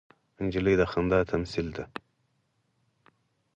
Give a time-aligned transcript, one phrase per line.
[0.43, 1.85] نجلۍ د خندا تمثیل ده.